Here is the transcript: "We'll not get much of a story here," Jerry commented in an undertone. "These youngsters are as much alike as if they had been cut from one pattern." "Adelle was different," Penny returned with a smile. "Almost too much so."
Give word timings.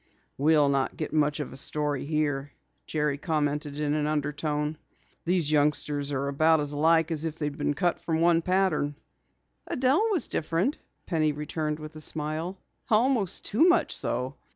"We'll 0.35 0.67
not 0.69 0.97
get 0.97 1.13
much 1.13 1.39
of 1.39 1.53
a 1.53 1.55
story 1.55 2.05
here," 2.05 2.53
Jerry 2.87 3.19
commented 3.19 3.79
in 3.79 3.93
an 3.93 4.07
undertone. 4.07 4.79
"These 5.25 5.51
youngsters 5.51 6.11
are 6.11 6.27
as 6.27 6.39
much 6.39 6.71
alike 6.71 7.11
as 7.11 7.23
if 7.23 7.37
they 7.37 7.45
had 7.45 7.57
been 7.59 7.75
cut 7.75 8.01
from 8.01 8.19
one 8.19 8.41
pattern." 8.41 8.95
"Adelle 9.69 10.07
was 10.09 10.27
different," 10.27 10.79
Penny 11.05 11.33
returned 11.33 11.77
with 11.77 11.95
a 11.95 12.01
smile. 12.01 12.57
"Almost 12.89 13.45
too 13.45 13.69
much 13.69 13.95
so." 13.95 14.37